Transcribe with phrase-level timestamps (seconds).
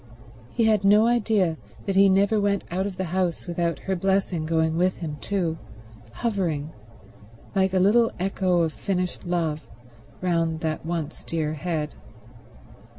[0.49, 4.47] He had no idea that he never went out of the house without her blessing
[4.47, 5.59] going with him too,
[6.11, 6.71] hovering,
[7.53, 9.61] like a little echo of finished love,
[10.19, 11.91] round that once dear head.